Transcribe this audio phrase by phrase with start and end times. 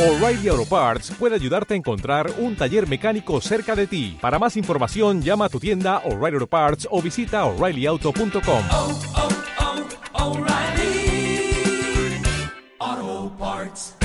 [0.00, 4.16] O'Reilly Auto Parts puede ayudarte a encontrar un taller mecánico cerca de ti.
[4.18, 8.62] Para más información, llama a tu tienda O'Reilly Auto Parts o visita oreillyauto.com.
[8.72, 8.98] oh,
[12.78, 13.96] oh, Parts.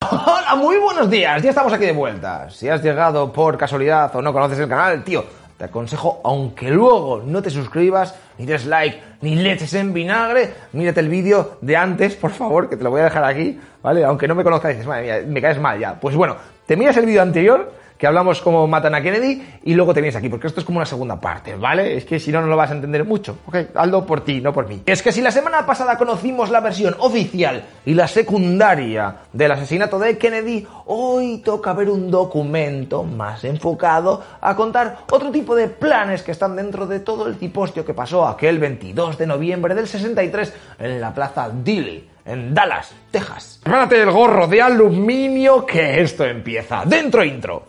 [0.00, 2.48] Hola, muy buenos días, ya estamos aquí de vuelta.
[2.48, 5.26] Si has llegado por casualidad o no conoces el canal, tío,
[5.62, 10.98] te aconsejo, aunque luego no te suscribas, ni des like, ni leches en vinagre, mírate
[10.98, 14.04] el vídeo de antes, por favor, que te lo voy a dejar aquí, ¿vale?
[14.04, 16.00] Aunque no me conozcas, dices, madre mía, me caes mal ya.
[16.00, 16.34] Pues bueno,
[16.66, 20.16] te miras el vídeo anterior, que hablamos cómo matan a Kennedy, y luego te vienes
[20.16, 21.96] aquí, porque esto es como una segunda parte, ¿vale?
[21.96, 23.56] Es que si no, no lo vas a entender mucho, ¿ok?
[23.76, 24.82] Hazlo por ti, no por mí.
[24.86, 30.00] Es que si la semana pasada conocimos la versión oficial y la secundaria del asesinato
[30.00, 36.24] de Kennedy, hoy toca ver un documento más enfocado a contar otro tipo de planes
[36.24, 40.52] que están dentro de todo el tipostio que pasó aquel 22 de noviembre del 63
[40.80, 43.60] en la plaza Dilley en Dallas, Texas.
[43.62, 46.82] Prepárate el gorro de aluminio que esto empieza.
[46.84, 47.66] Dentro intro.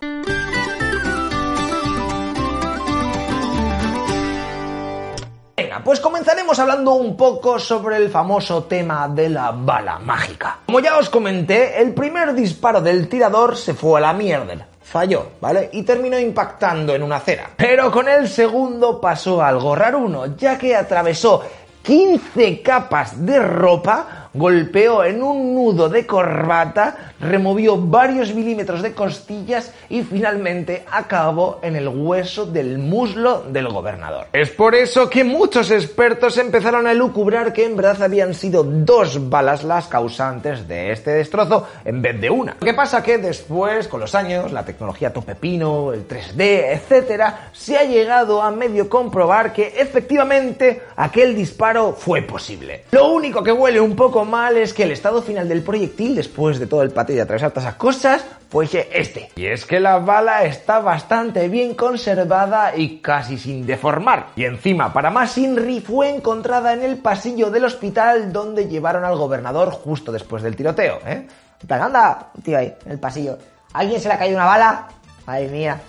[5.83, 10.59] Pues comenzaremos hablando un poco sobre el famoso tema de la bala mágica.
[10.65, 14.67] Como ya os comenté, el primer disparo del tirador se fue a la mierda.
[14.81, 15.69] Falló, ¿vale?
[15.73, 17.49] Y terminó impactando en una acera.
[17.55, 21.43] Pero con el segundo pasó algo raruno, ya que atravesó
[21.83, 29.73] 15 capas de ropa, golpeó en un nudo de corbata, removió varios milímetros de costillas
[29.89, 34.27] y finalmente acabó en el hueso del muslo del gobernador.
[34.33, 39.29] Es por eso que muchos expertos empezaron a elucubrar que en verdad habían sido dos
[39.29, 42.57] balas las causantes de este destrozo en vez de una.
[42.59, 47.77] Lo que pasa que después, con los años, la tecnología topepino, el 3D, etcétera, se
[47.77, 52.85] ha llegado a medio comprobar que efectivamente aquel disparo fue posible.
[52.91, 56.59] Lo único que huele un poco mal es que el estado final del proyectil, después
[56.59, 59.29] de todo el patio y atravesar todas esas cosas, fuese este.
[59.35, 64.27] Y es que la bala está bastante bien conservada y casi sin deformar.
[64.35, 69.17] Y encima, para más Inri, fue encontrada en el pasillo del hospital donde llevaron al
[69.17, 71.27] gobernador justo después del tiroteo, ¿eh?
[71.69, 73.37] anda, tío, ahí, en el pasillo.
[73.73, 74.87] ¿A ¿Alguien se le ha caído una bala?
[75.25, 75.79] Ay, mía.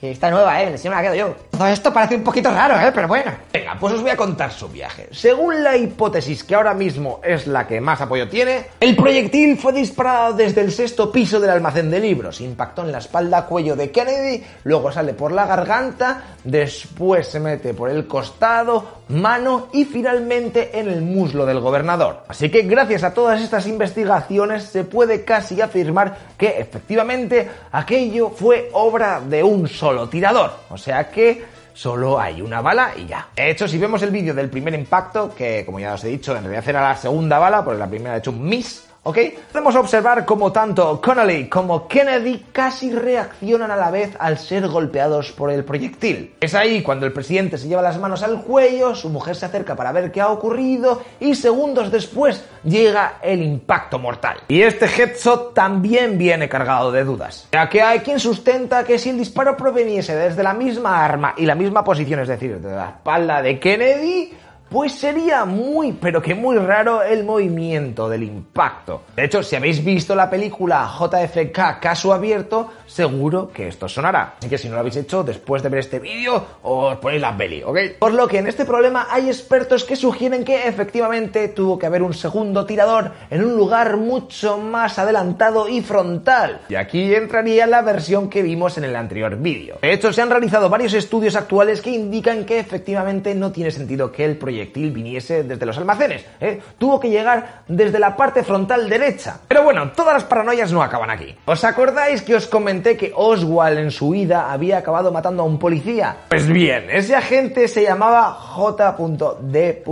[0.00, 0.76] Que está nueva, ¿eh?
[0.78, 1.51] Si me la quedo yo.
[1.52, 2.90] Todo esto parece un poquito raro, ¿eh?
[2.94, 3.30] Pero bueno.
[3.52, 5.08] Venga, pues os voy a contar su viaje.
[5.12, 9.74] Según la hipótesis que ahora mismo es la que más apoyo tiene, el proyectil fue
[9.74, 13.90] disparado desde el sexto piso del almacén de libros, impactó en la espalda cuello de
[13.90, 20.78] Kennedy, luego sale por la garganta, después se mete por el costado, mano y finalmente
[20.78, 22.24] en el muslo del gobernador.
[22.28, 28.70] Así que gracias a todas estas investigaciones se puede casi afirmar que efectivamente aquello fue
[28.72, 30.50] obra de un solo tirador.
[30.70, 33.28] O sea que solo hay una bala y ya.
[33.34, 36.36] De hecho, si vemos el vídeo del primer impacto, que como ya os he dicho,
[36.36, 39.18] en realidad era la segunda bala, porque la primera ha hecho un miss, ¿ok?
[39.50, 45.32] Podemos observar cómo tanto Connolly como Kennedy casi reaccionan a la vez al ser golpeados
[45.32, 46.34] por el proyectil.
[46.40, 49.74] Es ahí cuando el presidente se lleva las manos al cuello, su mujer se acerca
[49.74, 54.38] para ver qué ha ocurrido y segundos después llega el impacto mortal.
[54.48, 59.10] Y este headshot también viene cargado de dudas, ya que hay quien sustenta que si
[59.10, 62.90] el disparo proveniese desde la misma arma y la misma posición, es decir, de la
[62.90, 64.32] espalda de Kennedy,
[64.72, 69.02] pues sería muy, pero que muy raro el movimiento del impacto.
[69.14, 74.36] De hecho, si habéis visto la película JFK Caso Abierto, seguro que esto sonará.
[74.38, 77.36] Así que si no lo habéis hecho, después de ver este vídeo, os ponéis la
[77.36, 77.78] peli, ¿ok?
[77.98, 82.02] Por lo que en este problema hay expertos que sugieren que efectivamente tuvo que haber
[82.02, 86.62] un segundo tirador en un lugar mucho más adelantado y frontal.
[86.70, 89.78] Y aquí entraría la versión que vimos en el anterior vídeo.
[89.82, 94.10] De hecho, se han realizado varios estudios actuales que indican que efectivamente no tiene sentido
[94.10, 96.24] que el proyectil viniese desde los almacenes.
[96.40, 96.60] ¿eh?
[96.78, 99.40] Tuvo que llegar desde la parte frontal derecha.
[99.48, 101.34] Pero bueno, todas las paranoias no acaban aquí.
[101.46, 105.58] ¿Os acordáis que os comenté que Oswald en su huida había acabado matando a un
[105.58, 106.16] policía?
[106.28, 109.82] Pues bien, ese agente se llamaba J.D.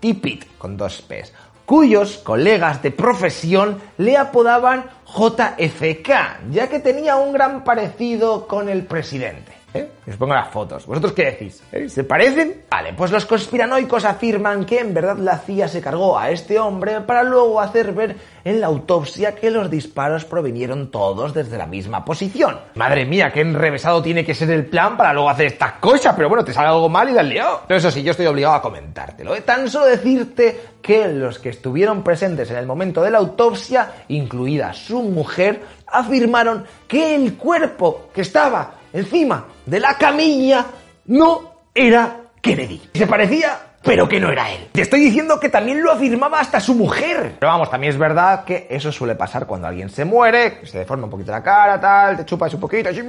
[0.00, 1.32] Tippit, con dos P's
[1.64, 8.84] cuyos colegas de profesión le apodaban JFK, ya que tenía un gran parecido con el
[8.84, 9.63] presidente.
[10.06, 10.86] Os pongo las fotos.
[10.86, 11.62] ¿Vosotros qué decís?
[11.72, 11.88] ¿Eh?
[11.88, 12.62] ¿Se parecen?
[12.70, 17.00] Vale, pues los conspiranoicos afirman que en verdad la CIA se cargó a este hombre
[17.00, 22.04] para luego hacer ver en la autopsia que los disparos provinieron todos desde la misma
[22.04, 22.60] posición.
[22.74, 26.28] Madre mía, qué enrevesado tiene que ser el plan para luego hacer estas cosas, pero
[26.28, 27.60] bueno, te sale algo mal y dale lío.
[27.66, 29.34] Pero eso sí, yo estoy obligado a comentártelo.
[29.34, 29.40] ¿eh?
[29.40, 34.74] Tan solo decirte que los que estuvieron presentes en el momento de la autopsia, incluida
[34.74, 40.64] su mujer, afirmaron que el cuerpo que estaba encima de la camilla
[41.06, 42.80] no era Kennedy.
[42.94, 44.68] Se parecía pero que no era él.
[44.72, 47.36] Te estoy diciendo que también lo afirmaba hasta su mujer.
[47.38, 51.04] Pero vamos, también es verdad que eso suele pasar cuando alguien se muere, se deforma
[51.04, 53.00] un poquito la cara, tal, te chupas un poquito, así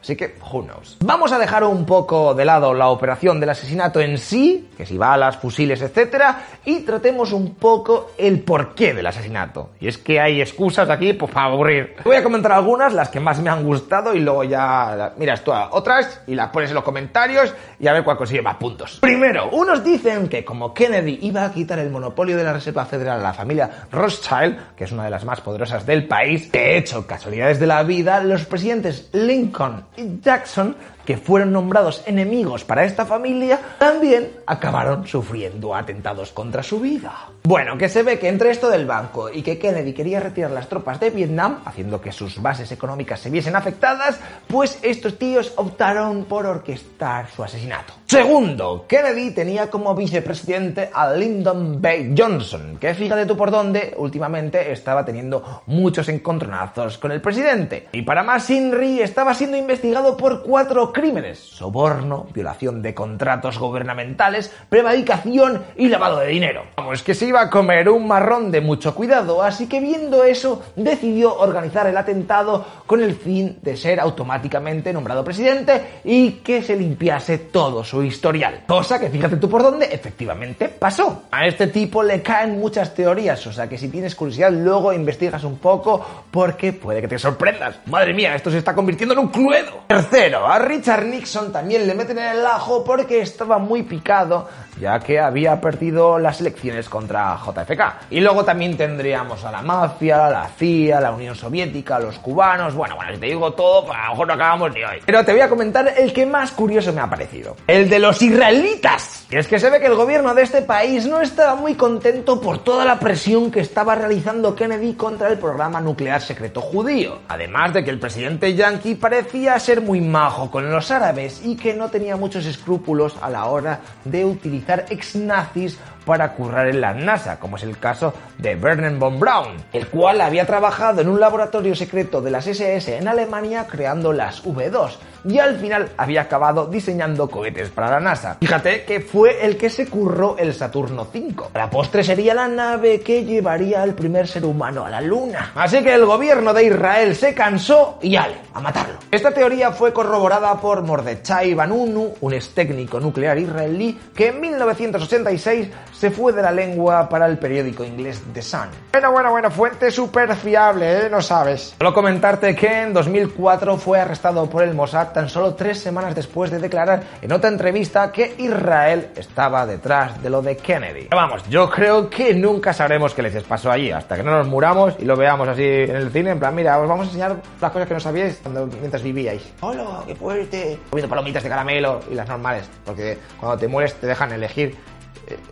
[0.00, 0.96] así que, who knows.
[1.04, 4.96] Vamos a dejar un poco de lado la operación del asesinato en sí, que si
[4.96, 9.70] balas, fusiles, etcétera, y tratemos un poco el porqué del asesinato.
[9.80, 11.96] Y es que hay excusas aquí pues, para aburrir.
[12.04, 15.52] Voy a comentar algunas, las que más me han gustado, y luego ya miras tú
[15.52, 18.98] a otras y las pones en los comentarios y a ver cuál consigue más puntos.
[19.00, 23.20] Primero, unos dicen que como Kennedy iba a quitar el monopolio de la Reserva Federal
[23.20, 27.06] a la familia Rothschild, que es una de las más poderosas del país, de hecho,
[27.06, 30.76] casualidades de la vida, los presidentes Lincoln y Jackson
[31.06, 37.30] que fueron nombrados enemigos para esta familia, también acabaron sufriendo atentados contra su vida.
[37.44, 40.68] Bueno, que se ve que entre esto del banco y que Kennedy quería retirar las
[40.68, 46.24] tropas de Vietnam, haciendo que sus bases económicas se viesen afectadas, pues estos tíos optaron
[46.24, 47.94] por orquestar su asesinato.
[48.06, 52.14] Segundo, Kennedy tenía como vicepresidente a Lyndon B.
[52.16, 57.88] Johnson, que fíjate tú por dónde últimamente estaba teniendo muchos encontronazos con el presidente.
[57.92, 64.50] Y para más, Inri estaba siendo investigado por cuatro crímenes, soborno, violación de contratos gubernamentales,
[64.70, 66.62] prevaricación y lavado de dinero.
[66.74, 70.62] Vamos, que se iba a comer un marrón de mucho cuidado, así que viendo eso
[70.74, 76.74] decidió organizar el atentado con el fin de ser automáticamente nombrado presidente y que se
[76.74, 78.62] limpiase todo su historial.
[78.66, 81.24] Cosa que fíjate tú por dónde efectivamente pasó.
[81.30, 85.44] A este tipo le caen muchas teorías, o sea que si tienes curiosidad luego investigas
[85.44, 87.80] un poco porque puede que te sorprendas.
[87.84, 89.82] Madre mía, esto se está convirtiendo en un cluedo.
[89.88, 94.48] Tercero, a Richard Nixon también le meten en el ajo porque estaba muy picado,
[94.80, 98.10] ya que había perdido las elecciones contra JFK.
[98.10, 102.74] Y luego también tendríamos a la mafia, la CIA, la Unión Soviética, los cubanos.
[102.74, 104.98] Bueno, bueno, si te digo todo, pues a lo mejor no acabamos ni hoy.
[105.04, 108.20] Pero te voy a comentar el que más curioso me ha parecido: el de los
[108.22, 109.26] israelitas.
[109.30, 112.40] Y es que se ve que el gobierno de este país no estaba muy contento
[112.40, 117.18] por toda la presión que estaba realizando Kennedy contra el programa nuclear secreto judío.
[117.28, 121.74] Además de que el presidente yankee parecía ser muy majo con los árabes y que
[121.74, 126.94] no tenía muchos escrúpulos a la hora de utilizar ex nazis para currar en la
[126.94, 131.20] NASA, como es el caso de Werner von Braun, el cual había trabajado en un
[131.20, 134.96] laboratorio secreto de las SS en Alemania creando las V2
[135.28, 138.36] y al final había acabado diseñando cohetes para la NASA.
[138.40, 141.50] Fíjate que fue el que se curró el Saturno 5.
[141.54, 145.52] La postre sería la nave que llevaría al primer ser humano a la Luna.
[145.54, 148.98] Así que el gobierno de Israel se cansó y ale, a matarlo.
[149.10, 155.68] Esta teoría fue corroborada por Mordechai Vanunu, un ex técnico nuclear israelí que en 1986
[155.98, 158.68] se fue de la lengua para el periódico inglés The Sun.
[158.92, 161.10] Bueno, bueno, bueno, fuente súper fiable, ¿eh?
[161.10, 161.74] No sabes.
[161.78, 166.50] Solo comentarte que en 2004 fue arrestado por el Mossad tan solo tres semanas después
[166.50, 171.06] de declarar en otra entrevista que Israel estaba detrás de lo de Kennedy.
[171.08, 174.46] Pero vamos, yo creo que nunca sabremos qué les pasó allí, hasta que no nos
[174.46, 177.36] muramos y lo veamos así en el cine, en plan, mira, os vamos a enseñar
[177.60, 179.42] las cosas que no sabíais cuando, mientras vivíais.
[179.60, 180.78] ¡Hola, qué fuerte!
[180.90, 184.76] Comiendo palomitas de caramelo y las normales, porque cuando te mueres te dejan elegir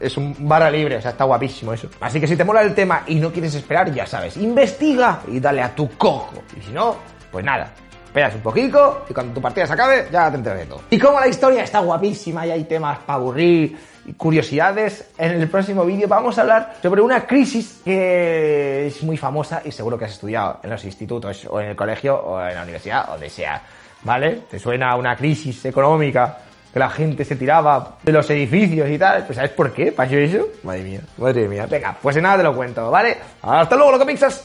[0.00, 1.88] es un barra libre, o sea, está guapísimo eso.
[2.00, 5.40] Así que si te mola el tema y no quieres esperar, ya sabes, investiga y
[5.40, 6.42] dale a tu cojo.
[6.56, 6.96] Y si no,
[7.30, 7.72] pues nada,
[8.06, 10.80] esperas un poquito y cuando tu partida se acabe, ya te enteras de todo.
[10.90, 13.76] Y como la historia está guapísima y hay temas para aburrir
[14.06, 19.16] y curiosidades, en el próximo vídeo vamos a hablar sobre una crisis que es muy
[19.16, 22.54] famosa y seguro que has estudiado en los institutos o en el colegio o en
[22.54, 23.60] la universidad o donde sea.
[24.02, 24.42] ¿Vale?
[24.50, 26.38] ¿Te suena una crisis económica
[26.74, 29.24] que la gente se tiraba de los edificios y tal.
[29.24, 30.48] Pues ¿sabes por qué pasó eso?
[30.64, 31.66] Madre mía, madre mía.
[31.70, 33.16] Venga, pues nada te lo cuento, ¿vale?
[33.42, 34.44] Hasta luego, loco pixas.